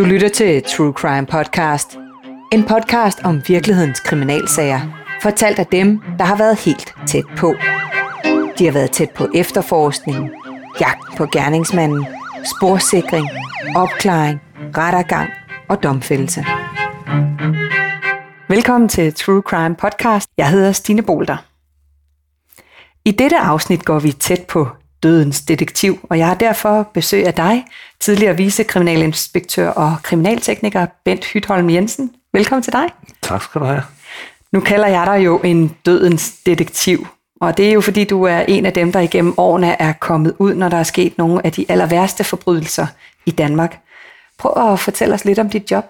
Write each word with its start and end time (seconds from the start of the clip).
Du 0.00 0.04
lytter 0.04 0.28
til 0.28 0.62
True 0.62 0.92
Crime 0.92 1.26
Podcast. 1.26 1.98
En 2.52 2.64
podcast 2.64 3.18
om 3.24 3.42
virkelighedens 3.48 4.00
kriminalsager. 4.00 4.80
Fortalt 5.22 5.58
af 5.58 5.66
dem, 5.66 6.00
der 6.18 6.24
har 6.24 6.36
været 6.36 6.58
helt 6.58 6.94
tæt 7.06 7.24
på. 7.36 7.54
De 8.58 8.64
har 8.64 8.72
været 8.72 8.90
tæt 8.90 9.10
på 9.10 9.28
efterforskningen, 9.34 10.30
jagt 10.80 11.16
på 11.16 11.26
gerningsmanden, 11.32 12.06
sporsikring, 12.44 13.26
opklaring, 13.76 14.40
rettergang 14.76 15.30
og 15.68 15.82
domfældelse. 15.82 16.44
Velkommen 18.48 18.88
til 18.88 19.14
True 19.14 19.42
Crime 19.42 19.76
Podcast. 19.76 20.30
Jeg 20.36 20.50
hedder 20.50 20.72
Stine 20.72 21.02
Bolter. 21.02 21.36
I 23.04 23.10
dette 23.10 23.38
afsnit 23.38 23.84
går 23.84 23.98
vi 23.98 24.12
tæt 24.12 24.44
på 24.48 24.68
dødens 25.02 25.40
detektiv, 25.40 25.98
og 26.02 26.18
jeg 26.18 26.26
har 26.26 26.34
derfor 26.34 26.90
besøg 26.94 27.26
af 27.26 27.34
dig, 27.34 27.64
tidligere 28.00 28.36
vicekriminalinspektør 28.36 29.68
og 29.68 29.96
kriminaltekniker 30.02 30.86
Bent 31.04 31.24
Hytholm 31.24 31.70
Jensen. 31.70 32.10
Velkommen 32.32 32.62
til 32.62 32.72
dig. 32.72 32.84
Tak 33.22 33.42
skal 33.42 33.60
du 33.60 33.66
have. 33.66 33.82
Nu 34.52 34.60
kalder 34.60 34.86
jeg 34.86 35.06
dig 35.06 35.24
jo 35.24 35.38
en 35.38 35.76
dødens 35.86 36.32
detektiv, 36.46 37.06
og 37.40 37.56
det 37.56 37.68
er 37.68 37.72
jo 37.72 37.80
fordi, 37.80 38.04
du 38.04 38.22
er 38.22 38.40
en 38.40 38.66
af 38.66 38.72
dem, 38.72 38.92
der 38.92 39.00
igennem 39.00 39.34
årene 39.36 39.82
er 39.82 39.92
kommet 39.92 40.34
ud, 40.38 40.54
når 40.54 40.68
der 40.68 40.76
er 40.76 40.82
sket 40.82 41.18
nogle 41.18 41.46
af 41.46 41.52
de 41.52 41.66
aller 41.68 41.86
værste 41.86 42.24
forbrydelser 42.24 42.86
i 43.26 43.30
Danmark. 43.30 43.78
Prøv 44.38 44.72
at 44.72 44.80
fortælle 44.80 45.14
os 45.14 45.24
lidt 45.24 45.38
om 45.38 45.50
dit 45.50 45.70
job. 45.70 45.84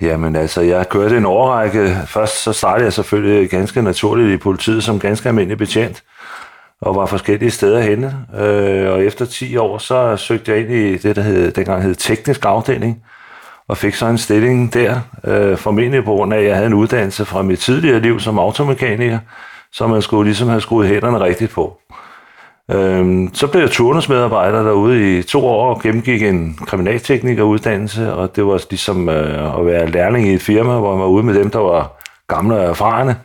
Jamen 0.00 0.36
altså, 0.36 0.60
jeg 0.60 0.88
kørte 0.88 1.16
en 1.16 1.26
årrække. 1.26 1.96
Først 2.06 2.42
så 2.42 2.52
startede 2.52 2.84
jeg 2.84 2.92
selvfølgelig 2.92 3.50
ganske 3.50 3.82
naturligt 3.82 4.32
i 4.32 4.36
politiet 4.36 4.84
som 4.84 4.98
ganske 4.98 5.28
almindelig 5.28 5.58
betjent 5.58 6.02
og 6.80 6.96
var 6.96 7.06
forskellige 7.06 7.50
steder 7.50 7.80
henne. 7.80 8.26
Øh, 8.38 8.92
og 8.92 9.04
efter 9.04 9.24
10 9.24 9.56
år, 9.56 9.78
så 9.78 10.16
søgte 10.16 10.52
jeg 10.52 10.60
ind 10.60 10.70
i 10.70 10.96
det, 10.96 11.16
der 11.16 11.22
hed, 11.22 11.52
dengang 11.52 11.82
hed 11.82 11.94
teknisk 11.94 12.44
afdeling, 12.44 13.02
og 13.68 13.76
fik 13.76 13.94
så 13.94 14.06
en 14.06 14.18
stilling 14.18 14.74
der, 14.74 15.00
øh, 15.24 15.56
formentlig 15.56 16.04
på 16.04 16.10
grund 16.10 16.34
af, 16.34 16.38
at 16.38 16.44
jeg 16.44 16.54
havde 16.54 16.66
en 16.66 16.74
uddannelse 16.74 17.24
fra 17.24 17.42
mit 17.42 17.58
tidligere 17.58 18.00
liv 18.00 18.20
som 18.20 18.38
automekaniker, 18.38 19.18
så 19.72 19.86
man 19.86 20.02
skulle 20.02 20.24
ligesom 20.24 20.48
have 20.48 20.60
skruet 20.60 20.88
hænderne 20.88 21.20
rigtigt 21.20 21.50
på. 21.50 21.78
Øh, 22.70 23.28
så 23.32 23.46
blev 23.46 23.60
jeg 23.60 23.70
turnusmedarbejder 23.70 24.62
derude 24.62 25.18
i 25.18 25.22
to 25.22 25.46
år 25.46 25.74
og 25.74 25.82
gennemgik 25.82 26.22
en 26.22 26.58
kriminalteknikeruddannelse, 26.66 28.12
og 28.12 28.36
det 28.36 28.46
var 28.46 28.62
ligesom 28.70 29.08
øh, 29.08 29.58
at 29.58 29.66
være 29.66 29.90
lærling 29.90 30.28
i 30.28 30.34
et 30.34 30.42
firma, 30.42 30.78
hvor 30.78 30.90
man 30.90 31.00
var 31.00 31.06
ude 31.06 31.22
med 31.22 31.34
dem, 31.34 31.50
der 31.50 31.58
var 31.58 31.92
gamle 32.28 32.56
og 32.56 32.64
erfarne. 32.64 33.16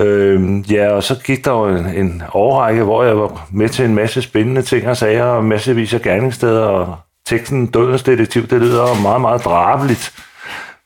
Øh, 0.00 0.72
ja, 0.72 0.90
og 0.90 1.02
så 1.02 1.22
gik 1.24 1.44
der 1.44 1.50
jo 1.52 1.66
en, 1.66 1.86
en 1.86 2.22
overrække, 2.32 2.82
hvor 2.82 3.04
jeg 3.04 3.18
var 3.18 3.48
med 3.52 3.68
til 3.68 3.84
en 3.84 3.94
masse 3.94 4.22
spændende 4.22 4.62
ting 4.62 4.88
og 4.88 4.96
sager, 4.96 5.24
og 5.24 5.44
massevis 5.44 5.94
af 5.94 6.02
gerningssteder, 6.02 6.64
og 6.64 6.96
teksten 7.26 7.66
Dødens 7.66 8.02
Detektiv, 8.02 8.46
det 8.46 8.60
lyder 8.60 9.02
meget, 9.02 9.20
meget 9.20 9.44
drabeligt. 9.44 10.12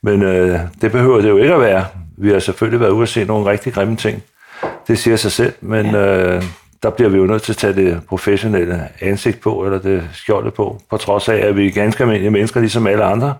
Men 0.02 0.22
øh, 0.22 0.58
det 0.80 0.92
behøver 0.92 1.20
det 1.20 1.28
jo 1.28 1.36
ikke 1.36 1.54
at 1.54 1.60
være. 1.60 1.84
Vi 2.18 2.30
har 2.30 2.38
selvfølgelig 2.38 2.80
været 2.80 2.90
ude 2.90 3.02
at 3.02 3.08
se 3.08 3.24
nogle 3.24 3.50
rigtig 3.50 3.72
grimme 3.72 3.96
ting. 3.96 4.22
Det 4.88 4.98
siger 4.98 5.16
sig 5.16 5.32
selv, 5.32 5.52
men 5.60 5.86
ja. 5.86 6.36
øh, 6.36 6.42
der 6.82 6.90
bliver 6.90 7.08
vi 7.08 7.18
jo 7.18 7.26
nødt 7.26 7.42
til 7.42 7.52
at 7.52 7.56
tage 7.56 7.72
det 7.74 8.00
professionelle 8.08 8.88
ansigt 9.00 9.40
på, 9.40 9.64
eller 9.64 9.78
det 9.78 10.08
skjolde 10.12 10.50
på, 10.50 10.80
på 10.90 10.96
trods 10.96 11.28
af, 11.28 11.36
at 11.36 11.56
vi 11.56 11.66
er 11.66 11.72
ganske 11.72 12.02
almindelige 12.02 12.30
mennesker, 12.30 12.60
ligesom 12.60 12.86
alle 12.86 13.04
andre. 13.04 13.34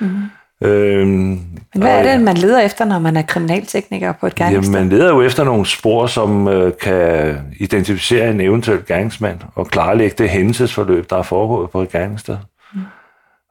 Mm. 0.00 0.22
Øhm, 0.64 1.08
Men 1.08 1.82
hvad 1.82 1.90
er 1.90 2.12
det, 2.12 2.20
man 2.20 2.36
leder 2.36 2.60
efter, 2.60 2.84
når 2.84 2.98
man 2.98 3.16
er 3.16 3.22
kriminaltekniker 3.22 4.12
på 4.12 4.26
et 4.26 4.34
gerningssted? 4.34 4.74
Jamen, 4.74 4.88
man 4.88 4.98
leder 4.98 5.10
jo 5.10 5.22
efter 5.22 5.44
nogle 5.44 5.66
spor, 5.66 6.06
som 6.06 6.48
øh, 6.48 6.72
kan 6.82 7.36
identificere 7.60 8.30
en 8.30 8.40
eventuel 8.40 8.86
gerningsmand 8.86 9.38
og 9.54 9.66
klarlægge 9.66 10.14
det 10.18 10.30
hændelsesforløb, 10.30 11.10
der 11.10 11.16
er 11.16 11.22
foregået 11.22 11.70
på 11.70 11.82
et 11.82 11.92
gerningssted. 11.92 12.36
Mm. 12.74 12.80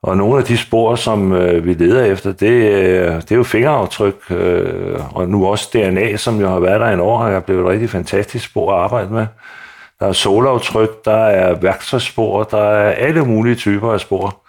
Og 0.04 0.18
nogle 0.18 0.38
af 0.38 0.44
de 0.44 0.58
spor, 0.58 0.96
som 0.96 1.34
øh, 1.34 1.66
vi 1.66 1.74
leder 1.74 2.06
efter, 2.06 2.32
det, 2.32 2.52
øh, 2.52 3.16
det 3.16 3.32
er 3.32 3.36
jo 3.36 3.44
fingeraftryk, 3.44 4.16
øh, 4.30 5.00
og 5.16 5.30
nu 5.30 5.48
også 5.48 5.70
DNA, 5.74 6.18
som 6.18 6.40
jo 6.40 6.50
har 6.50 6.60
været 6.60 6.82
der 6.82 6.90
i 6.90 6.94
en 6.94 7.00
år, 7.00 7.24
har 7.24 7.40
blevet 7.40 7.62
et 7.62 7.68
rigtig 7.68 7.90
fantastisk 7.90 8.46
spor 8.46 8.74
at 8.74 8.84
arbejde 8.84 9.14
med. 9.14 9.26
Der 10.00 10.08
er 10.08 10.12
solaftryk, 10.12 11.06
der 11.06 11.26
er 11.26 11.60
værktøjsspor, 11.60 12.44
der 12.44 12.64
er 12.64 12.92
alle 12.92 13.26
mulige 13.26 13.56
typer 13.56 13.94
af 13.94 14.00
spor. 14.00 14.41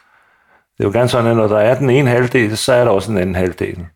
Det 0.78 0.84
er 0.84 0.88
jo 0.88 0.92
gerne 0.92 1.08
sådan, 1.08 1.30
at 1.30 1.36
når 1.36 1.48
der 1.48 1.58
er 1.58 1.74
den 1.78 1.90
ene 1.90 2.10
halvdel, 2.10 2.56
så 2.56 2.72
er 2.72 2.84
der 2.84 2.90
også 2.90 3.12
en 3.12 3.18
anden 3.18 3.34
halvdel. 3.34 3.86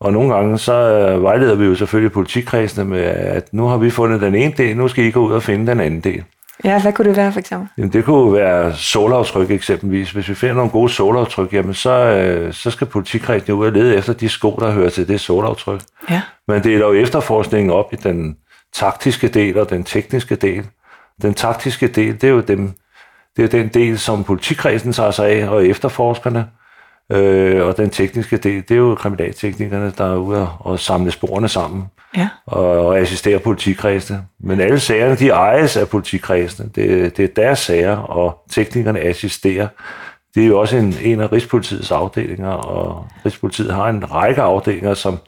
Og 0.00 0.12
nogle 0.12 0.34
gange 0.34 0.58
så 0.58 0.72
øh, 0.72 1.22
vejleder 1.22 1.54
vi 1.54 1.64
jo 1.64 1.74
selvfølgelig 1.74 2.12
politikredsene 2.12 2.84
med, 2.84 3.02
at 3.04 3.52
nu 3.52 3.66
har 3.66 3.76
vi 3.76 3.90
fundet 3.90 4.20
den 4.20 4.34
ene 4.34 4.54
del, 4.56 4.76
nu 4.76 4.88
skal 4.88 5.04
I 5.04 5.10
gå 5.10 5.26
ud 5.26 5.32
og 5.32 5.42
finde 5.42 5.70
den 5.70 5.80
anden 5.80 6.00
del. 6.00 6.24
Ja, 6.64 6.82
hvad 6.82 6.92
kunne 6.92 7.08
det 7.08 7.16
være 7.16 7.32
for 7.32 7.38
eksempel? 7.38 7.68
Jamen, 7.78 7.92
det 7.92 8.04
kunne 8.04 8.32
være 8.32 8.74
solaftryk 8.74 9.50
eksempelvis. 9.50 10.10
Hvis 10.10 10.28
vi 10.28 10.34
finder 10.34 10.54
nogle 10.54 10.70
gode 10.70 10.88
solaftryk, 10.88 11.52
jamen 11.52 11.74
så, 11.74 11.90
øh, 11.90 12.52
så 12.52 12.70
skal 12.70 12.86
politikredsene 12.86 13.54
ud 13.54 13.66
og 13.66 13.72
lede 13.72 13.96
efter 13.96 14.12
de 14.12 14.28
sko, 14.28 14.58
der 14.60 14.70
hører 14.70 14.90
til 14.90 15.08
det 15.08 15.20
solaftryk. 15.20 15.80
Ja. 16.10 16.22
Men 16.48 16.62
det 16.62 16.74
er 16.74 16.78
jo 16.78 16.92
efterforskningen 16.92 17.70
op 17.70 17.92
i 17.92 17.96
den 17.96 18.36
taktiske 18.74 19.28
del 19.28 19.58
og 19.58 19.70
den 19.70 19.84
tekniske 19.84 20.36
del. 20.36 20.66
Den 21.22 21.34
taktiske 21.34 21.86
del, 21.88 22.12
det 22.12 22.24
er 22.24 22.32
jo 22.32 22.40
dem, 22.40 22.72
det 23.36 23.44
er 23.44 23.48
den 23.48 23.68
del, 23.68 23.98
som 23.98 24.24
politikredsen 24.24 24.92
tager 24.92 25.10
sig 25.10 25.28
af, 25.28 25.48
og 25.48 25.66
efterforskerne. 25.66 26.46
Øh, 27.12 27.66
og 27.66 27.76
den 27.76 27.90
tekniske 27.90 28.36
del, 28.36 28.62
det 28.62 28.70
er 28.70 28.76
jo 28.78 28.94
kriminalteknikerne, 28.94 29.92
der 29.98 30.12
er 30.12 30.16
ude 30.16 30.48
og 30.58 30.78
samle 30.78 31.10
sporene 31.10 31.48
sammen 31.48 31.84
ja. 32.16 32.28
og, 32.46 32.86
og 32.86 32.98
assistere 32.98 33.38
politikredsene. 33.38 34.22
Men 34.40 34.60
alle 34.60 34.80
sagerne, 34.80 35.16
de 35.16 35.28
ejes 35.28 35.76
af 35.76 35.88
politikredsene. 35.88 36.70
Det, 36.74 37.16
det 37.16 37.24
er 37.24 37.28
deres 37.36 37.58
sager, 37.58 37.96
og 37.96 38.44
teknikerne 38.50 39.00
assisterer. 39.00 39.68
Det 40.34 40.42
er 40.42 40.46
jo 40.46 40.60
også 40.60 40.76
en, 40.76 40.94
en 41.02 41.20
af 41.20 41.32
Rigspolitiets 41.32 41.90
afdelinger, 41.90 42.50
og 42.50 43.06
Rigspolitiet 43.26 43.74
har 43.74 43.88
en 43.88 44.12
række 44.12 44.42
afdelinger, 44.42 44.94
som 44.94 45.18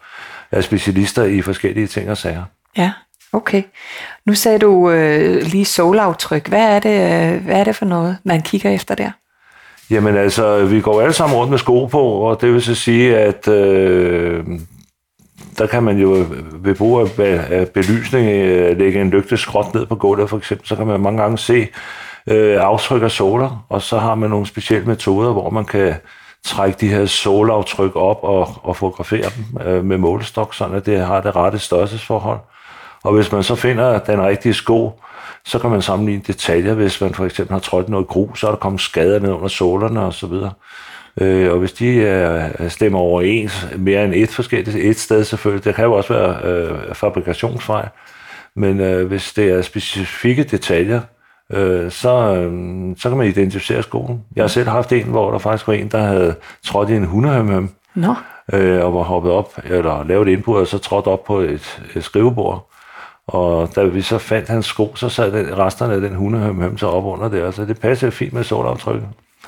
er 0.50 0.60
specialister 0.60 1.24
i 1.24 1.42
forskellige 1.42 1.86
ting 1.86 2.10
og 2.10 2.16
sager. 2.16 2.44
Ja. 2.76 2.92
Okay. 3.32 3.62
Nu 4.26 4.34
sagde 4.34 4.58
du 4.58 4.90
øh, 4.90 5.42
lige 5.42 5.64
solaftryk. 5.64 6.48
Hvad 6.48 6.76
er, 6.76 6.78
det, 6.78 7.34
øh, 7.34 7.44
hvad 7.44 7.56
er 7.56 7.64
det 7.64 7.76
for 7.76 7.84
noget, 7.84 8.18
man 8.24 8.42
kigger 8.42 8.70
efter 8.70 8.94
der? 8.94 9.10
Jamen 9.90 10.16
altså, 10.16 10.64
vi 10.64 10.80
går 10.80 11.00
alle 11.00 11.12
sammen 11.12 11.38
rundt 11.38 11.50
med 11.50 11.58
sko 11.58 11.86
på, 11.86 12.02
og 12.02 12.40
det 12.40 12.52
vil 12.52 12.62
så 12.62 12.74
sige, 12.74 13.18
at 13.18 13.48
øh, 13.48 14.44
der 15.58 15.66
kan 15.66 15.82
man 15.82 15.98
jo 15.98 16.26
ved 16.52 16.74
brug 16.74 17.00
af 17.20 17.68
belysning 17.68 18.28
øh, 18.28 18.78
lægge 18.78 19.00
en 19.00 19.10
lygteskråt 19.10 19.74
ned 19.74 19.86
på 19.86 19.94
gulvet 19.94 20.30
for 20.30 20.36
eksempel, 20.36 20.68
så 20.68 20.76
kan 20.76 20.86
man 20.86 21.00
mange 21.00 21.22
gange 21.22 21.38
se 21.38 21.68
øh, 22.26 22.60
aftryk 22.60 23.02
af 23.02 23.10
soler, 23.10 23.66
og 23.68 23.82
så 23.82 23.98
har 23.98 24.14
man 24.14 24.30
nogle 24.30 24.46
specielle 24.46 24.86
metoder, 24.86 25.32
hvor 25.32 25.50
man 25.50 25.64
kan 25.64 25.94
trække 26.44 26.76
de 26.80 26.88
her 26.88 27.06
solaftryk 27.06 27.96
op 27.96 28.18
og, 28.22 28.48
og 28.62 28.76
fotografere 28.76 29.30
dem 29.36 29.66
øh, 29.66 29.84
med 29.84 29.98
målestok, 29.98 30.54
sådan 30.54 30.76
at 30.76 30.86
det 30.86 30.98
har 30.98 31.20
det 31.20 31.36
rette 31.36 31.58
størrelsesforhold. 31.58 32.38
Og 33.04 33.14
hvis 33.14 33.32
man 33.32 33.42
så 33.42 33.54
finder 33.54 33.98
den 33.98 34.22
rigtige 34.22 34.54
sko, 34.54 35.00
så 35.44 35.58
kan 35.58 35.70
man 35.70 35.82
sammenligne 35.82 36.22
detaljer. 36.26 36.74
Hvis 36.74 37.00
man 37.00 37.14
for 37.14 37.24
eksempel 37.24 37.52
har 37.52 37.60
trådt 37.60 37.88
noget 37.88 38.08
grus, 38.08 38.40
så 38.40 38.46
er 38.46 38.50
der 38.50 38.58
kommet 38.58 38.80
skader 38.80 39.18
ned 39.18 39.30
under 39.30 39.48
sålerne 39.48 40.00
og 40.00 40.14
så 40.14 40.26
videre. 40.26 40.52
Øh, 41.20 41.52
og 41.52 41.58
hvis 41.58 41.72
de 41.72 41.86
øh, 41.86 42.70
stemmer 42.70 42.98
overens 42.98 43.66
mere 43.76 44.04
end 44.04 44.14
et 44.14 44.30
forskelligt 44.30 44.76
et 44.76 44.98
sted 44.98 45.24
selvfølgelig, 45.24 45.64
det 45.64 45.74
kan 45.74 45.84
jo 45.84 45.92
også 45.92 46.14
være 46.14 46.52
øh, 46.52 46.94
fabrikationsfejl, 46.94 47.88
men 48.56 48.80
øh, 48.80 49.06
hvis 49.06 49.32
det 49.32 49.50
er 49.50 49.62
specifikke 49.62 50.44
detaljer, 50.44 51.00
øh, 51.52 51.90
så, 51.90 52.34
øh, 52.34 52.52
så 52.96 53.08
kan 53.08 53.18
man 53.18 53.26
identificere 53.26 53.82
skoen. 53.82 54.20
Jeg 54.36 54.42
har 54.42 54.48
selv 54.48 54.68
haft 54.68 54.92
en, 54.92 55.04
hvor 55.04 55.30
der 55.30 55.38
faktisk 55.38 55.68
var 55.68 55.74
en, 55.74 55.88
der 55.88 56.02
havde 56.02 56.34
trådt 56.64 56.90
i 56.90 56.94
en 56.94 57.04
hundehømhøm, 57.04 57.70
no. 57.94 58.14
øh, 58.52 58.84
og 58.84 58.94
var 58.94 59.02
hoppet 59.02 59.32
op, 59.32 59.58
eller 59.64 60.04
lavet 60.04 60.28
et 60.28 60.32
indbrud, 60.32 60.60
og 60.60 60.66
så 60.66 60.78
trådt 60.78 61.06
op 61.06 61.24
på 61.24 61.40
et, 61.40 61.80
et 61.94 62.04
skrivebord. 62.04 62.67
Og 63.28 63.76
da 63.76 63.84
vi 63.84 64.02
så 64.02 64.18
fandt 64.18 64.48
hans 64.48 64.66
sko, 64.66 64.92
så 64.96 65.08
sad 65.08 65.32
den, 65.32 65.58
resterne 65.58 65.94
af 65.94 66.00
den 66.00 66.14
hundehøm 66.14 66.78
så 66.78 66.86
op 66.86 67.04
under 67.04 67.28
der, 67.28 67.50
så 67.50 67.64
det 67.64 67.80
passede 67.80 68.12
fint 68.12 68.32
med 68.32 68.44
sortaftryk. 68.44 69.00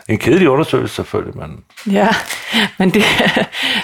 En 0.09 0.19
kedelig 0.19 0.49
undersøgelse 0.49 0.95
selvfølgelig, 0.95 1.37
men... 1.37 1.61
Ja, 1.95 2.09
men 2.79 2.91
det, 2.91 3.03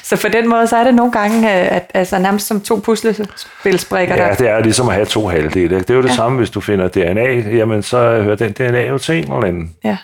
så 0.02 0.20
på 0.22 0.28
den 0.28 0.48
måde, 0.48 0.66
så 0.66 0.76
er 0.76 0.84
det 0.84 0.94
nogle 0.94 1.12
gange, 1.12 1.50
at, 1.50 1.90
altså 1.94 2.18
nærmest 2.18 2.46
som 2.46 2.60
to 2.60 2.76
puslespilsbrikker. 2.84 4.16
Ja, 4.16 4.34
det 4.34 4.48
er 4.48 4.60
ligesom 4.60 4.88
at 4.88 4.94
have 4.94 5.06
to 5.06 5.28
halvdele. 5.28 5.78
Det 5.78 5.90
er 5.90 5.94
jo 5.94 6.02
det 6.02 6.08
ja. 6.08 6.14
samme, 6.14 6.38
hvis 6.38 6.50
du 6.50 6.60
finder 6.60 6.88
DNA, 6.88 7.56
jamen 7.56 7.82
så 7.82 7.98
hører 8.22 8.36
den 8.36 8.52
DNA 8.52 8.86
jo 8.86 8.98
til 8.98 9.14
en 9.14 9.22
eller 9.22 9.46
anden. 9.46 9.74
Ja. 9.84 9.96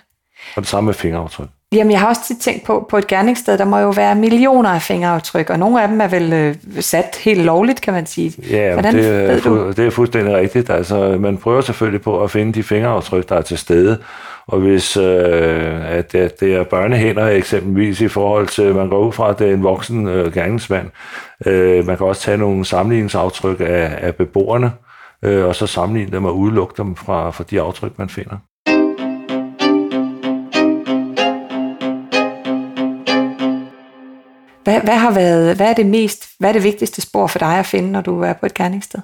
Og 0.56 0.62
det 0.62 0.68
samme 0.68 0.86
med 0.86 0.94
fingeraftryk. 0.94 1.48
Jamen, 1.72 1.90
jeg 1.90 2.00
har 2.00 2.08
også 2.08 2.20
tit 2.26 2.38
tænkt 2.40 2.64
på, 2.64 2.86
på 2.90 2.96
et 2.98 3.06
gerningssted, 3.06 3.58
der 3.58 3.64
må 3.64 3.78
jo 3.78 3.90
være 3.90 4.14
millioner 4.14 4.70
af 4.70 4.82
fingeraftryk, 4.82 5.50
og 5.50 5.58
nogle 5.58 5.82
af 5.82 5.88
dem 5.88 6.00
er 6.00 6.08
vel 6.08 6.32
øh, 6.32 6.54
sat 6.80 7.18
helt 7.24 7.44
lovligt, 7.44 7.80
kan 7.80 7.92
man 7.94 8.06
sige. 8.06 8.32
Ja, 8.50 8.72
Hvordan 8.72 8.94
det, 8.94 9.30
er, 9.30 9.36
fu- 9.36 9.72
det 9.72 9.86
er 9.86 9.90
fuldstændig 9.90 10.34
rigtigt. 10.34 10.70
Altså, 10.70 11.16
man 11.20 11.36
prøver 11.36 11.60
selvfølgelig 11.60 12.02
på 12.02 12.22
at 12.22 12.30
finde 12.30 12.52
de 12.52 12.62
fingeraftryk, 12.62 13.28
der 13.28 13.36
er 13.36 13.42
til 13.42 13.58
stede, 13.58 13.98
og 14.46 14.60
hvis 14.60 14.96
øh, 14.96 15.90
at, 15.90 16.14
at 16.14 16.40
det 16.40 16.54
er 16.54 16.64
børnehænder 16.64 17.26
eksempelvis 17.28 18.00
i 18.00 18.08
forhold 18.08 18.46
til, 18.46 18.74
man 18.74 18.88
går 18.88 19.06
ud 19.06 19.12
fra, 19.12 19.30
at 19.30 19.38
det 19.38 19.48
er 19.48 19.54
en 19.54 19.62
voksen 19.62 20.08
øh, 20.08 20.32
gerningsmand, 20.32 20.86
øh, 21.46 21.86
man 21.86 21.96
kan 21.96 22.06
også 22.06 22.22
tage 22.22 22.38
nogle 22.38 22.64
sammenligningsaftryk 22.64 23.60
af, 23.60 23.98
af 24.00 24.14
beboerne, 24.14 24.72
øh, 25.22 25.46
og 25.46 25.54
så 25.54 25.66
sammenligne 25.66 26.12
dem 26.12 26.24
og 26.24 26.38
udelukke 26.38 26.74
dem 26.76 26.96
fra, 26.96 27.30
fra 27.30 27.44
de 27.50 27.60
aftryk, 27.60 27.98
man 27.98 28.08
finder. 28.08 28.36
Hvad, 34.64 34.80
hvad, 34.80 34.96
har 34.96 35.10
været, 35.10 35.56
hvad 35.56 35.70
er 35.70 35.74
det 35.74 35.86
mest, 35.86 36.28
hvad 36.38 36.48
er 36.48 36.52
det 36.52 36.64
vigtigste 36.64 37.00
spor 37.00 37.26
for 37.26 37.38
dig 37.38 37.58
at 37.58 37.66
finde, 37.66 37.92
når 37.92 38.00
du 38.00 38.22
er 38.22 38.32
på 38.32 38.46
et 38.46 38.54
gerningssted? 38.54 39.00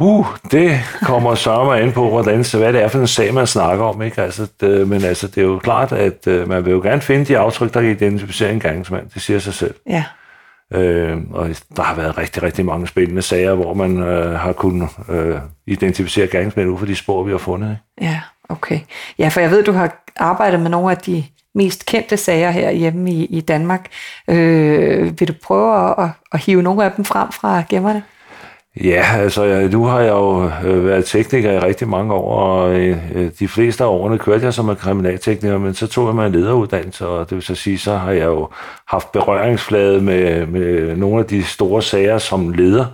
Uh, 0.00 0.26
det 0.50 0.80
kommer 1.02 1.34
sørme 1.34 1.78
an 1.78 1.92
på, 1.92 2.08
hvordan, 2.08 2.44
så 2.44 2.58
hvad 2.58 2.72
det 2.72 2.82
er 2.82 2.88
for 2.88 2.98
en 2.98 3.06
sag, 3.06 3.34
man 3.34 3.46
snakker 3.46 3.84
om. 3.84 4.02
Ikke? 4.02 4.22
Altså, 4.22 4.46
det, 4.60 4.88
men 4.88 5.04
altså, 5.04 5.26
det 5.26 5.38
er 5.38 5.46
jo 5.46 5.58
klart, 5.58 5.92
at 5.92 6.26
uh, 6.26 6.48
man 6.48 6.64
vil 6.64 6.70
jo 6.70 6.80
gerne 6.80 7.00
finde 7.00 7.24
de 7.24 7.38
aftryk, 7.38 7.74
der 7.74 7.80
kan 7.80 7.90
identificere 7.90 8.52
en 8.52 8.60
gerningsmand. 8.60 9.10
Det 9.14 9.22
siger 9.22 9.38
sig 9.38 9.54
selv. 9.54 9.74
Ja. 9.86 10.04
Øh, 10.72 11.18
og 11.30 11.48
der 11.76 11.82
har 11.82 11.94
været 11.94 12.18
rigtig, 12.18 12.42
rigtig 12.42 12.64
mange 12.64 12.86
spændende 12.86 13.22
sager, 13.22 13.54
hvor 13.54 13.74
man 13.74 13.98
øh, 13.98 14.40
har 14.40 14.52
kunnet 14.52 14.88
øh, 15.08 15.38
identificere 15.66 16.26
gerningsmænd 16.26 16.70
ud 16.70 16.78
for 16.78 16.86
de 16.86 16.96
spor, 16.96 17.22
vi 17.22 17.30
har 17.30 17.38
fundet. 17.38 17.70
Ikke? 17.70 18.10
Ja, 18.10 18.20
okay. 18.48 18.80
Ja, 19.18 19.28
for 19.28 19.40
jeg 19.40 19.50
ved, 19.50 19.64
du 19.64 19.72
har 19.72 20.04
arbejdet 20.16 20.60
med 20.60 20.70
nogle 20.70 20.90
af 20.90 20.96
de 20.96 21.24
mest 21.58 21.86
kendte 21.86 22.16
sager 22.16 22.50
her 22.50 22.70
hjemme 22.70 23.10
i, 23.10 23.24
i 23.24 23.40
Danmark. 23.40 23.86
Øh, 24.28 25.20
vil 25.20 25.28
du 25.28 25.34
prøve 25.42 25.88
at, 25.88 25.94
at, 26.04 26.10
at 26.32 26.40
hive 26.40 26.62
nogle 26.62 26.84
af 26.84 26.92
dem 26.92 27.04
frem 27.04 27.32
fra 27.32 27.62
gemmerne? 27.68 28.02
Ja, 28.84 29.04
altså 29.16 29.44
jeg, 29.44 29.68
nu 29.68 29.84
har 29.84 30.00
jeg 30.00 30.12
jo 30.12 30.50
øh, 30.64 30.86
været 30.86 31.04
tekniker 31.04 31.52
i 31.52 31.58
rigtig 31.58 31.88
mange 31.88 32.14
år, 32.14 32.38
og 32.38 32.80
øh, 32.80 32.96
øh, 33.14 33.30
de 33.38 33.48
fleste 33.48 33.84
af 33.84 33.88
årene 33.88 34.18
kørte 34.18 34.44
jeg 34.44 34.54
som 34.54 34.70
en 34.70 34.76
kriminaltekniker, 34.76 35.58
men 35.58 35.74
så 35.74 35.86
tog 35.86 36.06
jeg 36.06 36.14
mig 36.14 36.26
en 36.26 36.32
lederuddannelse, 36.32 37.06
og 37.06 37.30
det 37.30 37.34
vil 37.36 37.42
så 37.42 37.54
sige, 37.54 37.78
så 37.78 37.96
har 37.96 38.12
jeg 38.12 38.26
jo 38.26 38.48
haft 38.88 39.12
berøringsflade 39.12 40.00
med, 40.00 40.46
med 40.46 40.96
nogle 40.96 41.20
af 41.20 41.26
de 41.26 41.44
store 41.44 41.82
sager 41.82 42.18
som 42.18 42.50
leder. 42.50 42.86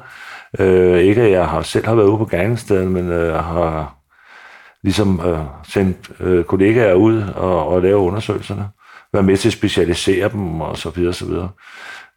Øh, 0.58 0.99
ikke 0.99 1.22
at 1.22 1.31
jeg 1.31 1.46
har 1.46 1.62
selv 1.62 1.87
har 1.87 1.94
været 1.94 2.08
ude 2.08 2.19
på 2.19 2.26
gerningsstedet, 2.26 2.90
men 2.90 3.08
øh, 3.08 3.34
har 3.34 3.94
ligesom 4.84 5.20
øh, 5.26 5.38
sendt 5.69 6.10
øh, 6.20 6.44
kollegaer 6.44 6.94
ud 6.94 7.22
og, 7.34 7.69
og 7.69 7.82
lave 7.82 7.98
undersøgelserne, 7.98 8.69
være 9.12 9.22
med 9.22 9.36
til 9.36 9.48
at 9.48 9.52
specialisere 9.52 10.28
dem 10.28 10.60
og 10.60 10.78
så 10.78 10.90
videre, 10.90 11.12
så 11.12 11.26
videre. 11.26 11.48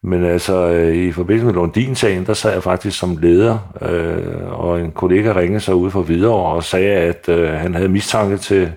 Men 0.04 0.26
altså, 0.26 0.68
øh, 0.68 0.96
i 0.96 1.12
forbindelse 1.12 1.46
med 1.46 1.54
Lundin-sagen, 1.54 2.26
der 2.26 2.34
sad 2.34 2.54
jeg 2.54 2.64
faktisk 2.64 3.00
som 3.00 3.18
leder, 3.18 3.58
øh, 3.82 4.60
og 4.60 4.82
en 4.82 4.92
kollega 4.92 5.34
ringede 5.36 5.60
sig 5.60 5.76
ud 5.76 5.92
for 5.92 6.02
videre 6.02 6.34
og 6.34 6.64
sagde, 6.64 6.92
at 6.92 7.30
øh, 7.30 7.50
han 7.50 7.74
havde 7.74 7.90
mistanke 7.90 8.38
til, 8.38 8.72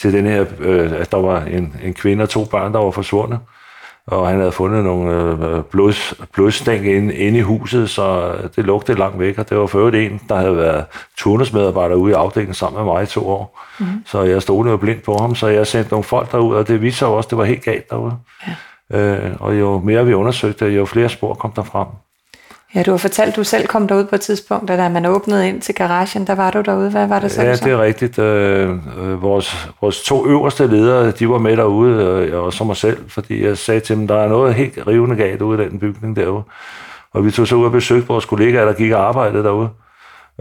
til 0.00 0.12
den 0.12 0.26
her, 0.26 0.44
øh, 0.60 0.92
at 0.92 1.10
der 1.10 1.16
var 1.16 1.44
en, 1.44 1.76
en 1.84 1.94
kvinde 1.94 2.22
og 2.22 2.28
to 2.28 2.44
børn, 2.44 2.72
der 2.72 2.78
var 2.78 2.90
forsvundet. 2.90 3.38
Og 4.06 4.28
han 4.28 4.38
havde 4.38 4.52
fundet 4.52 4.84
nogle 4.84 5.12
øh, 5.12 5.62
blods, 5.62 6.14
blodstænk 6.32 6.84
inde, 6.84 7.14
inde 7.14 7.38
i 7.38 7.42
huset, 7.42 7.90
så 7.90 8.34
det 8.56 8.64
lugtede 8.64 8.98
langt 8.98 9.18
væk, 9.18 9.38
og 9.38 9.50
det 9.50 9.58
var 9.58 9.66
for 9.66 9.88
en, 9.90 10.20
der 10.28 10.36
havde 10.36 10.56
været 10.56 10.84
turnusmedarbejder 11.18 11.96
ude 11.96 12.10
i 12.10 12.14
afdelingen 12.14 12.54
sammen 12.54 12.84
med 12.84 12.92
mig 12.92 13.02
i 13.02 13.06
to 13.06 13.28
år. 13.28 13.60
Mm. 13.80 13.86
Så 14.06 14.22
jeg 14.22 14.42
stod 14.42 14.66
jo 14.66 14.76
blind 14.76 15.00
på 15.00 15.16
ham, 15.16 15.34
så 15.34 15.46
jeg 15.46 15.66
sendte 15.66 15.90
nogle 15.90 16.04
folk 16.04 16.32
derud, 16.32 16.54
og 16.54 16.68
det 16.68 16.82
viste 16.82 16.98
sig 16.98 17.08
også, 17.08 17.26
at 17.26 17.30
det 17.30 17.38
var 17.38 17.44
helt 17.44 17.64
galt 17.64 17.90
derude. 17.90 18.16
Ja. 18.90 18.98
Øh, 18.98 19.36
og 19.40 19.60
jo 19.60 19.78
mere 19.78 20.06
vi 20.06 20.14
undersøgte, 20.14 20.66
jo 20.66 20.84
flere 20.84 21.08
spor 21.08 21.34
kom 21.34 21.52
der 21.52 21.62
frem. 21.62 21.86
Ja, 22.74 22.82
du 22.82 22.90
har 22.90 22.98
fortalt, 22.98 23.28
at 23.28 23.36
du 23.36 23.44
selv 23.44 23.66
kom 23.66 23.88
derud 23.88 24.04
på 24.04 24.14
et 24.14 24.20
tidspunkt, 24.20 24.68
da 24.68 24.88
man 24.88 25.06
åbnede 25.06 25.48
ind 25.48 25.60
til 25.60 25.74
garagen, 25.74 26.26
der 26.26 26.34
var 26.34 26.50
du 26.50 26.60
derude. 26.60 26.90
Hvad 26.90 27.06
var 27.06 27.18
det 27.18 27.30
så? 27.30 27.42
Ja, 27.42 27.52
det 27.52 27.66
er 27.66 27.82
rigtigt. 27.82 28.18
Øh, 28.18 28.70
øh, 28.70 29.22
vores, 29.22 29.68
vores 29.80 30.02
to 30.02 30.26
øverste 30.26 30.66
ledere, 30.66 31.10
de 31.10 31.28
var 31.28 31.38
med 31.38 31.56
derude, 31.56 32.34
og 32.34 32.52
så 32.52 32.64
mig 32.64 32.76
selv, 32.76 33.10
fordi 33.10 33.44
jeg 33.44 33.58
sagde 33.58 33.80
til 33.80 33.96
dem, 33.96 34.08
der 34.08 34.16
er 34.16 34.28
noget 34.28 34.54
helt 34.54 34.86
rivende 34.86 35.16
galt 35.16 35.42
ude 35.42 35.64
i 35.64 35.68
den 35.68 35.78
bygning 35.78 36.16
derude. 36.16 36.42
Og 37.12 37.24
vi 37.24 37.30
tog 37.30 37.46
så 37.46 37.56
ud 37.56 37.64
og 37.64 37.72
besøgte 37.72 38.08
vores 38.08 38.24
kollegaer, 38.24 38.64
der 38.64 38.72
gik 38.72 38.92
og 38.92 39.08
arbejdede 39.08 39.42
derude. 39.42 39.68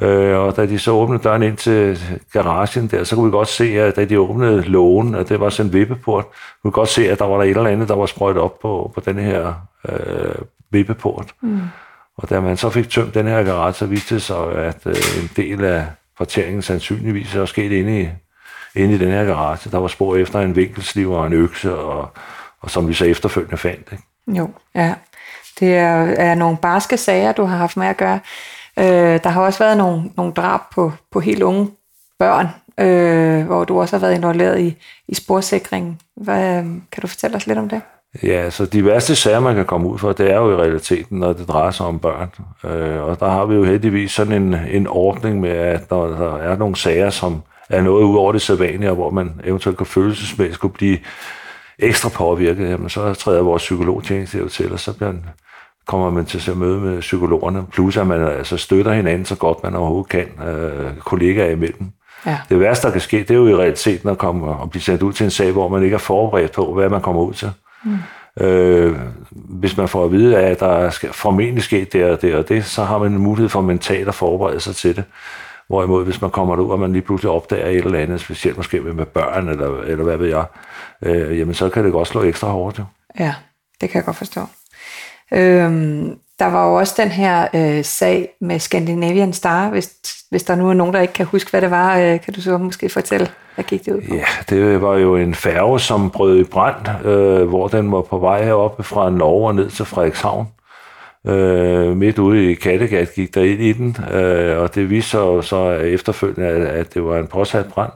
Øh, 0.02 0.40
og 0.40 0.56
da 0.56 0.66
de 0.66 0.80
så 0.80 0.92
åbnede 0.92 1.24
døren 1.24 1.44
ind 1.44 1.58
til 1.58 2.00
garagen 2.32 2.88
der, 2.88 3.04
så 3.04 3.16
kunne 3.16 3.26
vi 3.26 3.32
godt 3.32 3.48
se, 3.48 3.80
at 3.80 3.96
da 3.96 4.06
de 4.06 4.20
åbnede 4.20 4.62
lågen, 4.62 5.16
at 5.16 5.30
det 5.30 5.40
var 5.40 5.50
sådan 5.50 5.70
en 5.70 5.74
vippeport, 5.74 6.26
kunne 6.62 6.72
vi 6.72 6.74
godt 6.74 6.90
se, 6.90 7.12
at 7.12 7.20
der 7.20 7.26
var 7.26 7.38
der 7.38 7.44
et 7.44 7.50
eller 7.50 7.70
andet, 7.70 7.88
der 7.88 7.96
var 7.96 8.06
sprøjtet 8.06 8.44
op 8.44 8.60
på, 8.60 8.92
på 8.96 9.02
den 9.06 9.20
her 9.20 9.54
øh, 9.90 10.36
vippeport. 10.72 11.26
Mm. 11.42 11.60
Og 12.18 12.30
da 12.30 12.40
man 12.40 12.58
så 12.58 12.70
fik 12.70 12.90
tømt 12.90 13.14
den 13.14 13.28
her 13.28 13.44
garage, 13.44 13.74
så 13.74 13.86
viste 13.86 14.16
det 14.16 14.24
sig, 14.24 14.56
at 14.56 14.86
øh, 14.86 14.96
en 15.24 15.30
del 15.36 15.64
af 15.64 15.86
fortæringen 16.18 16.62
sandsynligvis 16.62 17.36
er 17.36 17.46
sket 17.46 17.72
inde 17.72 18.02
i, 18.02 18.10
inde 18.76 18.96
i 18.96 18.98
den 18.98 19.12
her 19.12 19.26
garage. 19.26 19.70
Der 19.70 19.78
var 19.78 19.88
spor 19.88 20.16
efter 20.16 20.40
en 20.40 20.56
vinkelsliv 20.56 21.12
og 21.12 21.28
en 21.28 21.34
økse, 21.34 21.76
og, 21.76 22.10
og 22.62 22.72
som 22.72 22.88
vi 22.88 22.94
så 22.94 23.06
efterfølgende 23.06 23.58
fandt. 23.58 23.92
Ikke? 23.92 24.04
Jo, 24.28 24.50
ja. 24.76 24.94
Det 25.60 25.76
er, 25.76 25.96
er 26.18 26.36
nogle 26.36 26.58
barske 26.58 26.98
sager, 26.98 27.32
du 27.32 27.44
har 27.44 27.58
haft 27.58 27.78
med 27.78 27.88
at 27.88 27.98
gøre. 27.98 28.20
Øh, 28.80 29.20
der 29.24 29.30
har 29.30 29.42
også 29.42 29.60
været 29.60 29.78
nogle, 29.78 30.12
nogle 30.18 30.34
drab 30.34 30.60
på, 30.72 30.92
på 31.12 31.20
helt 31.20 31.44
unge 31.44 31.72
børn, 32.20 32.48
øh, 32.80 33.46
hvor 33.46 33.64
du 33.64 33.82
også 33.82 33.96
har 33.96 34.02
været 34.02 34.16
involveret 34.16 34.60
i, 34.60 34.78
i 35.08 35.16
sporsikringen. 35.16 36.02
Hvad, 36.16 36.64
kan 36.64 37.02
du 37.02 37.08
fortælle 37.08 37.36
os 37.36 37.48
lidt 37.48 37.60
om 37.60 37.70
det? 37.70 37.82
Ja, 38.24 38.50
så 38.50 38.66
de 38.66 38.86
værste 38.86 39.16
sager, 39.16 39.40
man 39.40 39.56
kan 39.56 39.66
komme 39.66 39.90
ud 39.90 39.98
for, 39.98 40.12
det 40.12 40.32
er 40.32 40.36
jo 40.36 40.52
i 40.52 40.56
realiteten, 40.56 41.20
når 41.20 41.34
det 41.34 41.48
drejer 41.48 41.72
sig 41.72 41.86
om 41.86 42.00
børn. 42.00 42.30
Øh, 42.64 43.04
og 43.04 43.20
der 43.20 43.30
har 43.30 43.46
vi 43.46 43.56
jo 43.56 43.64
heldigvis 43.64 44.12
sådan 44.12 44.34
en, 44.34 44.54
en 44.54 44.88
ordning 44.88 45.40
med, 45.40 45.50
at 45.50 45.92
når 45.92 46.08
der 46.08 46.38
er 46.38 46.58
nogle 46.58 46.76
sager, 46.76 47.10
som 47.10 47.42
er 47.70 47.82
noget 47.82 48.04
ud 48.04 48.18
over 48.18 48.32
det 48.32 48.42
sædvanlige, 48.42 48.92
hvor 48.92 49.10
man 49.10 49.32
eventuelt 49.44 49.78
kan 49.78 49.86
følelsesmæssigt 49.86 50.60
kunne 50.60 50.70
blive 50.70 50.98
ekstra 51.80 52.10
påvirket, 52.10 52.70
jamen 52.70 52.90
så 52.90 53.14
træder 53.14 53.42
vores 53.42 53.64
psykologtjeneste 53.64 54.38
jo 54.38 54.50
til, 54.50 54.74
og 54.74 54.80
så 54.80 54.94
bliver 54.94 55.14
kommer 55.86 56.10
man 56.10 56.26
til 56.26 56.52
at 56.52 56.58
møde 56.58 56.80
med 56.80 57.00
psykologerne, 57.00 57.66
plus 57.72 57.98
at 57.98 58.08
man 58.08 58.22
altså 58.22 58.58
støtter 58.58 58.94
hinanden 58.94 59.26
så 59.26 59.36
godt 59.36 59.64
man 59.64 59.76
overhovedet 59.76 60.10
kan, 60.10 60.48
øh, 60.48 60.98
kollegaer 60.98 61.52
imellem. 61.52 61.92
Ja. 62.26 62.38
Det 62.50 62.60
værste, 62.60 62.88
der 62.88 62.92
kan 62.92 63.02
ske, 63.02 63.20
det 63.20 63.32
er 63.32 63.36
jo 63.36 63.48
i 63.48 63.56
realiteten 63.56 64.10
at 64.10 64.18
komme 64.18 64.46
og 64.46 64.70
blive 64.70 64.82
sendt 64.82 65.04
ud 65.04 65.14
til 65.14 65.24
en 65.24 65.32
sag, 65.32 65.52
hvor 65.52 65.68
man 65.68 65.84
ikke 65.84 65.94
er 65.94 65.98
forberedt 65.98 66.52
på, 66.52 66.74
hvad 66.74 66.90
man 66.90 67.02
kommer 67.02 67.22
ud 67.22 67.34
til. 67.34 67.52
Mm. 67.84 67.98
Øh, 68.40 69.00
hvis 69.34 69.78
man 69.78 69.88
får 69.88 70.06
at 70.06 70.12
vide, 70.12 70.38
at 70.38 70.60
der 70.60 70.68
er 70.68 71.10
formentlig 71.12 71.64
sket 71.64 71.94
det 71.94 72.06
og 72.06 72.22
det 72.22 72.36
og 72.36 72.50
det, 72.50 72.66
så 72.66 72.84
har 72.84 72.98
man 72.98 73.12
en 73.12 73.18
mulighed 73.18 73.50
for 73.50 73.62
mentalt 73.62 74.08
at 74.08 74.16
forberede 74.16 74.60
sig 74.60 74.76
til 74.76 74.96
det. 74.96 75.04
Hvorimod, 75.68 76.06
hvis 76.06 76.22
man 76.22 76.32
kommer 76.32 76.58
ud, 76.58 76.72
og 76.72 76.80
man 76.80 76.94
lige 76.94 77.02
pludselig 77.02 77.32
opdager 77.32 77.68
et 77.68 77.86
eller 77.86 78.00
andet, 78.00 78.22
specielt 78.22 78.58
måske 78.58 78.82
med 78.82 79.06
børn, 79.06 79.50
eller, 79.50 79.82
eller 79.82 80.04
hvad 80.04 80.18
ved 80.18 80.28
jeg, 80.28 80.46
øh, 81.02 81.40
jamen 81.40 81.54
så 81.54 81.70
kan 81.70 81.84
det 81.86 81.92
godt 81.92 82.08
slå 82.08 82.24
ekstra 82.24 82.48
hårdt. 82.48 82.80
Jo. 82.80 82.84
Ja, 83.20 83.36
det 83.82 83.90
kan 83.90 83.98
jeg 83.98 84.06
godt 84.06 84.18
forstå. 84.18 84.42
Øhm, 85.34 86.18
der 86.44 86.52
var 86.52 86.68
jo 86.70 86.74
også 86.74 86.94
den 86.98 87.10
her 87.10 87.48
øh, 87.54 87.84
sag 87.84 88.30
med 88.42 88.60
Scandinavian 88.60 89.34
Star, 89.34 89.70
hvis, 89.70 89.94
hvis 90.30 90.44
der 90.44 90.56
nu 90.56 90.70
er 90.70 90.74
nogen, 90.74 90.94
der 90.94 91.02
ikke 91.02 91.14
kan 91.14 91.26
huske, 91.26 91.50
hvad 91.52 91.62
det 91.62 91.72
var, 91.72 91.98
øh, 91.98 92.22
kan 92.22 92.34
du 92.34 92.42
så 92.42 92.58
måske 92.58 92.90
fortælle, 92.90 93.28
hvad 93.56 93.66
gik 93.66 93.86
det 93.86 93.94
ud 93.94 94.02
på? 94.02 94.16
Ja, 94.16 94.26
det 94.50 94.82
var 94.82 94.98
jo 94.98 95.16
en 95.16 95.36
færge, 95.36 95.80
som 95.80 96.12
brød 96.12 96.40
i 96.40 96.44
brand, 96.44 97.06
øh, 97.06 97.48
hvor 97.50 97.68
den 97.68 97.92
var 97.92 98.02
på 98.02 98.18
vej 98.18 98.44
heroppe 98.44 98.84
fra 98.84 99.10
Norge 99.10 99.48
og 99.48 99.56
ned 99.56 99.70
til 99.70 99.86
Frederikshavn. 99.86 100.48
Øh, 101.28 101.98
midt 101.98 102.20
ude 102.20 102.52
i 102.52 102.54
Kattegat 102.54 103.14
gik 103.16 103.36
der 103.36 103.44
ind 103.44 103.62
i 103.62 103.74
den, 103.74 103.98
øh, 104.14 104.60
og 104.60 104.76
det 104.76 104.90
viste 104.90 105.10
sig 105.10 105.44
så 105.44 105.72
efterfølgende, 105.72 106.50
at, 106.50 106.62
at 106.62 106.94
det 106.94 107.04
var 107.04 107.18
en 107.18 107.28
påsat 107.28 107.66
brand. 107.66 107.92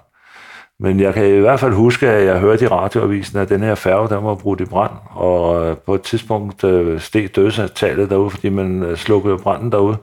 Men 0.79 0.99
jeg 0.99 1.13
kan 1.13 1.25
i 1.25 1.39
hvert 1.39 1.59
fald 1.59 1.73
huske, 1.73 2.07
at 2.09 2.25
jeg 2.25 2.39
hørte 2.39 2.65
i 2.65 2.67
radioavisen, 2.67 3.39
at 3.39 3.49
den 3.49 3.63
her 3.63 3.75
færge, 3.75 4.09
der 4.09 4.17
var 4.17 4.35
brudt 4.35 4.61
i 4.61 4.65
brand, 4.65 4.91
og 5.09 5.65
øh, 5.65 5.77
på 5.77 5.95
et 5.95 6.01
tidspunkt 6.01 6.63
øh, 6.63 6.99
steg 6.99 7.35
dødsattallet 7.35 8.09
derude, 8.09 8.29
fordi 8.29 8.49
man 8.49 8.83
øh, 8.83 8.97
slukkede 8.97 9.37
branden 9.37 9.71
derude, 9.71 9.97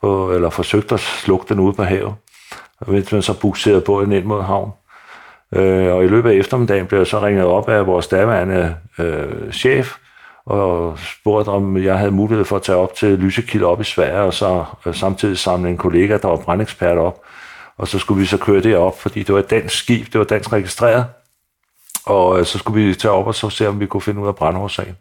på, 0.00 0.32
eller 0.32 0.50
forsøgte 0.50 0.94
at 0.94 1.00
slukke 1.00 1.46
den 1.48 1.58
ude 1.58 1.72
på 1.72 1.82
havet, 1.82 2.14
mens 2.86 3.12
man 3.12 3.22
så 3.22 3.40
bukserede 3.40 3.80
båden 3.80 4.12
ind 4.12 4.24
mod 4.24 4.42
havn. 4.42 4.72
og 5.92 6.04
i 6.04 6.08
løbet 6.08 6.30
af 6.30 6.34
eftermiddagen 6.34 6.86
blev 6.86 6.98
jeg 6.98 7.06
så 7.06 7.20
ringet 7.20 7.44
op 7.44 7.68
af 7.68 7.86
vores 7.86 8.06
daværende 8.06 8.74
øh, 8.98 9.52
chef, 9.52 9.96
og 10.46 10.98
spurgte, 10.98 11.48
om 11.48 11.76
jeg 11.76 11.98
havde 11.98 12.10
mulighed 12.10 12.44
for 12.44 12.56
at 12.56 12.62
tage 12.62 12.78
op 12.78 12.94
til 12.94 13.18
Lysekilde 13.18 13.66
op 13.66 13.80
i 13.80 13.84
Sverige, 13.84 14.20
og 14.20 14.34
så 14.34 14.64
øh, 14.86 14.94
samtidig 14.94 15.38
samle 15.38 15.70
en 15.70 15.76
kollega, 15.76 16.18
der 16.22 16.28
var 16.28 16.36
brandekspert 16.36 16.98
op, 16.98 17.20
og 17.78 17.88
så 17.88 17.98
skulle 17.98 18.20
vi 18.20 18.26
så 18.26 18.36
køre 18.38 18.62
derop, 18.62 19.00
fordi 19.00 19.22
det 19.22 19.34
var 19.34 19.40
et 19.40 19.50
dansk 19.50 19.78
skib, 19.78 20.12
det 20.12 20.18
var 20.18 20.24
dansk 20.24 20.52
registreret, 20.52 21.06
og 22.06 22.38
øh, 22.38 22.46
så 22.46 22.58
skulle 22.58 22.84
vi 22.84 22.94
tage 22.94 23.12
op 23.12 23.26
og 23.26 23.34
så 23.34 23.50
se, 23.50 23.68
om 23.68 23.80
vi 23.80 23.86
kunne 23.86 24.00
finde 24.00 24.20
ud 24.20 24.26
af 24.26 24.36
brandårsagen. 24.36 24.96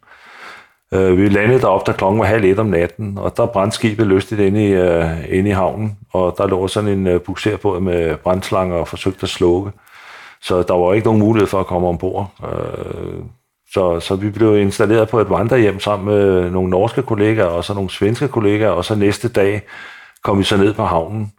Øh, 0.94 1.18
vi 1.18 1.30
landede 1.30 1.62
derop, 1.62 1.88
der 1.88 1.94
klokken 1.94 2.20
var 2.20 2.26
halv 2.26 2.44
et 2.44 2.60
om 2.60 2.66
natten, 2.66 3.18
og 3.18 3.38
der 3.38 3.46
brændte 3.46 3.76
skibet 3.76 4.08
lystigt 4.08 4.42
inde 4.42 4.66
i, 4.68 4.72
øh, 4.72 5.38
inde 5.38 5.50
i 5.50 5.54
havnen, 5.54 5.98
og 6.14 6.36
der 6.38 6.48
lå 6.48 6.68
sådan 6.68 6.90
en 6.90 7.08
øh, 7.08 7.22
bukserbåd 7.22 7.80
med 7.80 8.18
brændslanger 8.18 8.76
og 8.76 8.88
forsøgte 8.88 9.24
at 9.24 9.30
slukke. 9.30 9.72
Så 10.42 10.62
der 10.62 10.74
var 10.74 10.94
ikke 10.94 11.06
nogen 11.06 11.20
mulighed 11.20 11.48
for 11.48 11.60
at 11.60 11.68
komme 11.68 11.88
ombord. 11.88 12.32
Øh, 12.44 13.24
så, 13.74 14.00
så 14.00 14.16
vi 14.16 14.30
blev 14.30 14.58
installeret 14.58 15.10
på 15.10 15.20
et 15.20 15.30
vandrehjem 15.30 15.80
sammen 15.80 16.16
med 16.16 16.52
nogle 16.52 16.70
norske 16.70 17.02
kollegaer 17.02 17.46
og 17.46 17.64
så 17.64 17.74
nogle 17.74 17.90
svenske 17.90 18.28
kollegaer, 18.28 18.70
og 18.70 18.86
så 18.86 18.96
næste 18.96 19.30
dag 19.30 19.62
kom 20.24 20.40
vi 20.40 20.44
så 20.44 20.58
ned 20.58 20.74
på 20.74 20.84
havnen 20.84 21.32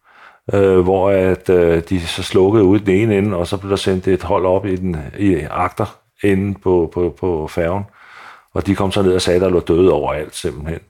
øh, 0.52 0.78
hvor 0.78 1.10
at, 1.10 1.50
øh, 1.50 1.82
de 1.88 2.00
så 2.00 2.22
slukkede 2.22 2.64
ud 2.64 2.78
den 2.78 2.94
ene 2.94 3.18
ende, 3.18 3.36
og 3.36 3.46
så 3.46 3.56
blev 3.56 3.70
der 3.70 3.76
sendt 3.76 4.08
et 4.08 4.22
hold 4.22 4.46
op 4.46 4.66
i, 4.66 4.76
den, 4.76 4.96
i 5.18 5.34
agter 5.50 5.98
inde 6.22 6.58
på, 6.62 6.90
på, 6.94 7.16
på 7.20 7.48
færgen. 7.48 7.84
Og 8.54 8.66
de 8.66 8.74
kom 8.74 8.92
så 8.92 9.02
ned 9.02 9.14
og 9.14 9.22
sagde, 9.22 9.36
at 9.36 9.42
der 9.42 9.48
lå 9.48 9.60
døde 9.60 9.92
overalt 9.92 10.36
simpelthen. 10.36 10.80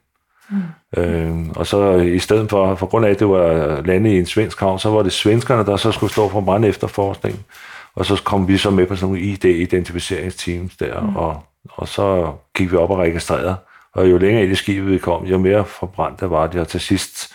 Mm. 0.50 1.02
Øh, 1.02 1.34
og 1.56 1.66
så 1.66 1.94
i 1.94 2.18
stedet 2.18 2.50
for, 2.50 2.74
for 2.74 2.86
grund 2.86 3.06
af, 3.06 3.10
at 3.10 3.18
det 3.18 3.28
var 3.28 3.80
landet 3.82 4.10
i 4.10 4.18
en 4.18 4.26
svensk 4.26 4.60
havn, 4.60 4.78
så 4.78 4.90
var 4.90 5.02
det 5.02 5.12
svenskerne, 5.12 5.66
der 5.66 5.76
så 5.76 5.92
skulle 5.92 6.12
stå 6.12 6.28
for 6.28 6.40
brand 6.40 6.64
efterforskning. 6.64 7.46
Og 7.94 8.06
så 8.06 8.22
kom 8.24 8.48
vi 8.48 8.56
så 8.56 8.70
med 8.70 8.86
på 8.86 8.96
sådan 8.96 9.14
nogle 9.14 9.26
ID-identificeringsteams 9.26 10.76
der, 10.76 11.00
mm. 11.00 11.16
og 11.16 11.42
Og 11.68 11.88
så 11.88 12.32
gik 12.54 12.72
vi 12.72 12.76
op 12.76 12.90
og 12.90 12.98
registrerede. 12.98 13.56
Og 13.94 14.10
jo 14.10 14.18
længere 14.18 14.42
ind 14.42 14.52
i 14.52 14.54
skibet 14.54 14.92
vi 14.92 14.98
kom, 14.98 15.24
jo 15.24 15.38
mere 15.38 15.64
forbrændte 15.64 16.30
var 16.30 16.46
de. 16.46 16.60
Og 16.60 16.68
til 16.68 16.80
sidst, 16.80 17.34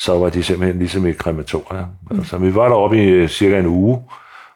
så 0.00 0.18
var 0.18 0.28
de 0.28 0.42
simpelthen 0.42 0.78
ligesom 0.78 1.06
i 1.06 1.12
krematorium. 1.12 1.86
Mm. 2.10 2.18
Altså, 2.18 2.38
vi 2.38 2.54
var 2.54 2.68
deroppe 2.68 3.04
i 3.04 3.06
øh, 3.06 3.28
cirka 3.28 3.58
en 3.58 3.66
uge, 3.66 4.02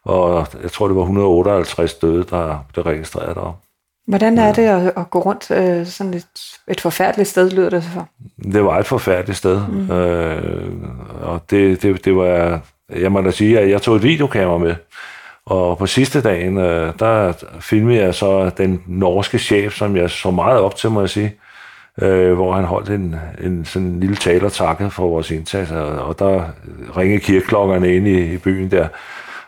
og 0.04 0.46
jeg 0.62 0.72
tror, 0.72 0.86
det 0.86 0.96
var 0.96 1.02
158 1.02 1.94
døde, 1.94 2.24
der 2.30 2.66
blev 2.72 2.84
registreret 2.84 3.36
deroppe. 3.36 3.60
Hvordan 4.06 4.38
er 4.38 4.52
det 4.52 4.62
at, 4.62 4.92
at 4.96 5.10
gå 5.10 5.18
rundt 5.18 5.50
øh, 5.50 5.86
sådan 5.86 6.14
et, 6.14 6.26
et 6.68 6.80
forfærdeligt 6.80 7.28
sted, 7.28 7.50
lyder 7.50 7.70
det 7.70 7.84
for? 7.84 8.08
Det 8.52 8.64
var 8.64 8.78
et 8.78 8.86
forfærdeligt 8.86 9.38
sted. 9.38 9.60
Mm. 9.68 9.90
Øh, 9.90 10.72
og 11.22 11.42
det, 11.50 11.82
det, 11.82 12.04
det 12.04 12.16
var, 12.16 12.60
jeg 12.90 13.12
må 13.12 13.20
da 13.20 13.30
sige, 13.30 13.60
at 13.60 13.70
jeg 13.70 13.82
tog 13.82 13.96
et 13.96 14.02
videokamera 14.02 14.58
med. 14.58 14.74
Og 15.46 15.78
på 15.78 15.86
sidste 15.86 16.20
dagen, 16.20 16.58
øh, 16.58 16.92
der 16.98 17.32
filmede 17.60 18.00
jeg 18.00 18.14
så 18.14 18.50
den 18.50 18.82
norske 18.86 19.38
chef, 19.38 19.72
som 19.72 19.96
jeg 19.96 20.10
så 20.10 20.30
meget 20.30 20.60
op 20.60 20.76
til, 20.76 20.90
må 20.90 21.00
jeg 21.00 21.10
sige, 21.10 21.34
øh, 22.02 22.32
hvor 22.32 22.54
han 22.54 22.64
holdt 22.64 22.90
en, 22.90 23.16
en 23.40 23.64
sådan 23.64 23.88
en 23.88 24.00
lille 24.00 24.16
tale 24.16 24.46
og 24.46 24.52
takkede 24.52 24.90
for 24.90 25.08
vores 25.08 25.30
indsats, 25.30 25.70
og 25.70 26.18
der 26.18 26.44
ringede 26.96 27.20
kirkeklokkerne 27.20 27.96
ind 27.96 28.08
i, 28.08 28.32
i 28.32 28.38
byen 28.38 28.70
der, 28.70 28.88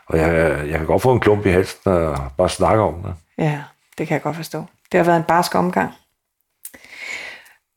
og 0.07 0.19
jeg, 0.19 0.59
jeg 0.69 0.79
kan 0.79 0.87
godt 0.87 1.03
få 1.03 1.12
en 1.12 1.21
klump 1.21 1.47
i 1.47 1.50
halsen 1.50 1.93
og 1.93 2.19
bare 2.38 2.49
snakke 2.49 2.83
om 2.83 2.95
det. 2.95 3.15
Ja, 3.38 3.61
det 3.99 4.07
kan 4.09 4.15
jeg 4.15 4.23
godt 4.23 4.37
forstå. 4.37 4.65
Det 4.93 4.99
har 4.99 5.05
været 5.05 5.17
en 5.17 5.25
barsk 5.29 5.55
omgang. 5.55 5.93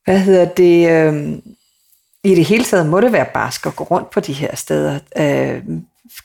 Hvad 0.06 0.20
hedder 0.20 0.46
det? 0.46 0.90
Øh, 0.90 1.40
I 2.24 2.36
det 2.36 2.46
hele 2.46 2.64
taget 2.64 2.90
må 2.90 3.02
det 3.02 3.12
være 3.12 3.26
barsk 3.34 3.66
at 3.66 3.76
gå 3.76 3.84
rundt 3.84 4.10
på 4.10 4.20
de 4.20 4.34
her 4.34 4.56
steder. 4.56 5.00
Øh, 5.18 5.64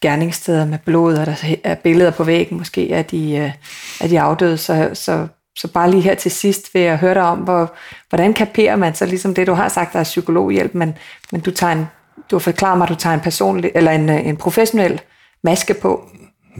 gerningssteder 0.01 0.65
med 0.65 0.79
blod, 0.85 1.17
og 1.17 1.27
der 1.27 1.57
er 1.65 1.75
billeder 1.75 2.11
på 2.11 2.25
væggen 2.25 2.59
måske 2.59 2.89
af 2.93 3.05
de, 3.05 3.37
øh, 3.37 3.53
af 4.01 4.09
de 4.09 4.21
afdøde. 4.21 4.59
Så, 4.59 4.91
så, 4.95 5.27
så 5.57 5.69
bare 5.69 5.91
lige 5.91 6.03
her 6.03 6.15
til 6.15 6.31
sidst 6.31 6.75
vil 6.75 6.83
jeg 6.83 6.99
høre 6.99 7.15
dig 7.15 7.23
om, 7.23 7.39
hvor, 7.39 7.73
hvordan 8.09 8.35
kaperer 8.35 8.77
man 8.77 8.95
så 8.95 9.07
ligesom 9.07 9.35
det, 9.35 9.47
du 9.47 9.53
har 9.53 9.69
sagt, 9.69 9.93
der 9.93 9.99
er 9.99 10.05
psykologhjælp, 10.05 10.75
men, 10.75 10.99
men 11.33 11.41
du 11.41 11.51
tager 11.51 11.73
en, 11.73 11.87
du 12.31 12.39
forklarer 12.39 12.77
mig, 12.77 12.85
at 12.85 12.89
du 12.89 12.95
tager 12.95 13.15
en 13.15 13.21
personlig, 13.21 13.71
eller 13.75 13.91
en, 13.91 14.11
øh, 14.11 14.27
en 14.27 14.37
professionel 14.37 15.01
maske 15.43 15.75
på. 15.75 16.09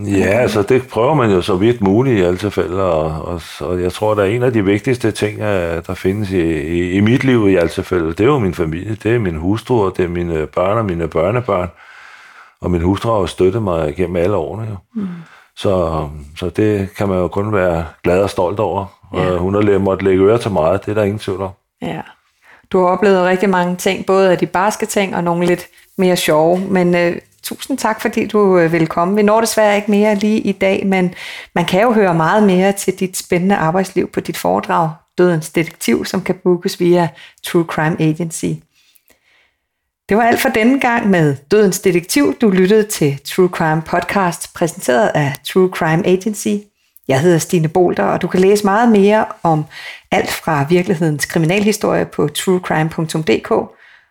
Ja, 0.07 0.25
altså 0.25 0.63
det 0.63 0.89
prøver 0.89 1.15
man 1.15 1.31
jo 1.31 1.43
så 1.43 1.57
vidt 1.57 1.81
muligt 1.81 2.19
i 2.19 2.23
alle 2.23 2.39
tilfælde, 2.39 2.83
og, 2.83 3.23
og, 3.23 3.43
og 3.61 3.83
jeg 3.83 3.93
tror, 3.93 4.15
der 4.15 4.23
er 4.23 4.27
en 4.27 4.43
af 4.43 4.53
de 4.53 4.65
vigtigste 4.65 5.11
ting, 5.11 5.39
der 5.39 5.95
findes 5.95 6.31
i, 6.31 6.41
i, 6.53 6.91
i 6.91 7.01
mit 7.01 7.25
liv 7.25 7.49
i 7.49 7.57
alle 7.57 7.69
tilfælde, 7.69 8.09
det 8.09 8.21
er 8.21 8.25
jo 8.25 8.39
min 8.39 8.55
familie, 8.55 8.97
det 9.03 9.15
er 9.15 9.19
min 9.19 9.37
hustru, 9.37 9.85
og 9.85 9.97
det 9.97 10.05
er 10.05 10.09
mine 10.09 10.47
børn 10.47 10.79
og 10.79 10.85
mine 10.85 11.09
børnebørn, 11.09 11.69
og 12.61 12.71
min 12.71 12.81
hustru 12.81 13.11
har 13.11 13.19
jo 13.19 13.27
støttet 13.27 13.63
mig 13.63 13.97
gennem 13.97 14.17
alle 14.17 14.37
årene 14.37 14.67
jo. 14.71 14.77
Mm. 14.95 15.09
Så, 15.57 16.09
så 16.37 16.51
det 16.51 16.89
kan 16.97 17.09
man 17.09 17.19
jo 17.19 17.29
kun 17.29 17.53
være 17.53 17.87
glad 18.03 18.23
og 18.23 18.31
stolt 18.31 18.61
over. 18.61 18.87
Ja. 19.15 19.31
Og 19.31 19.39
hun 19.39 19.55
har 19.55 19.79
måttet 19.79 20.05
lægge 20.05 20.25
øre 20.25 20.39
til 20.39 20.51
meget, 20.51 20.85
det 20.87 20.91
er 20.91 20.95
der 20.95 21.03
ingen 21.03 21.19
tvivl 21.19 21.41
om. 21.41 21.51
Ja. 21.83 22.01
Du 22.73 22.81
har 22.81 22.87
oplevet 22.87 23.25
rigtig 23.25 23.49
mange 23.49 23.77
ting, 23.77 24.07
både 24.07 24.31
af 24.31 24.39
de 24.39 24.47
barske 24.47 24.87
ting 24.87 25.17
og 25.17 25.25
nogle 25.25 25.47
lidt 25.47 25.67
mere 25.99 26.17
sjove, 26.17 26.59
men 26.59 26.95
øh, 26.95 27.17
tusind 27.43 27.79
tak, 27.79 28.01
fordi 28.01 28.27
du 28.27 28.59
øh, 28.59 28.73
vil 28.73 28.87
komme. 28.87 29.15
Vi 29.15 29.23
når 29.23 29.41
desværre 29.41 29.77
ikke 29.77 29.91
mere 29.91 30.15
lige 30.15 30.41
i 30.41 30.53
dag, 30.53 30.87
men 30.87 31.15
man 31.55 31.65
kan 31.65 31.83
jo 31.83 31.93
høre 31.93 32.15
meget 32.15 32.43
mere 32.43 32.73
til 32.73 33.01
dit 33.01 33.17
spændende 33.17 33.57
arbejdsliv 33.57 34.11
på 34.11 34.21
dit 34.21 34.37
foredrag, 34.37 34.91
Dødens 35.19 35.51
Detektiv, 35.51 36.05
som 36.05 36.21
kan 36.21 36.35
bookes 36.35 36.81
via 36.81 37.09
True 37.47 37.65
Crime 37.65 38.01
Agency. 38.01 38.53
Det 40.09 40.17
var 40.17 40.23
alt 40.23 40.41
for 40.41 40.49
denne 40.49 40.81
gang 40.81 41.11
med 41.11 41.37
Dødens 41.51 41.81
Detektiv. 41.81 42.35
Du 42.41 42.51
lyttede 42.51 42.83
til 42.83 43.21
True 43.25 43.49
Crime 43.49 43.83
Podcast, 43.83 44.55
præsenteret 44.55 45.09
af 45.15 45.35
True 45.47 45.69
Crime 45.69 46.07
Agency. 46.07 46.65
Jeg 47.09 47.21
hedder 47.21 47.39
Stine 47.39 47.69
Bolter, 47.69 48.05
og 48.05 48.23
du 48.23 48.29
kan 48.29 48.41
læse 48.41 48.65
meget 48.65 48.89
mere 48.89 49.25
om 49.43 49.65
alt 50.11 50.31
fra 50.31 50.67
virkelighedens 50.69 51.25
kriminalhistorie 51.25 52.05
på 52.05 52.29
truecrime.dk, 52.29 53.49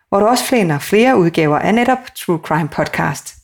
hvor 0.08 0.20
du 0.20 0.26
også 0.26 0.44
finder 0.44 0.78
flere 0.78 1.18
udgaver 1.18 1.58
af 1.58 1.74
netop 1.74 1.98
True 2.16 2.38
Crime 2.38 2.68
Podcast. 2.68 3.43